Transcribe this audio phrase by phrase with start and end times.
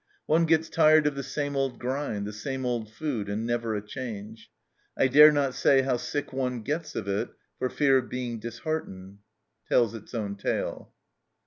[0.25, 3.83] One gets tired of the same old grind, the same old food, and never a
[3.85, 4.49] change.
[4.97, 9.19] I dare not say how sick one gets of it for fear of being disheartened,"
[9.69, 10.91] tells its own tale.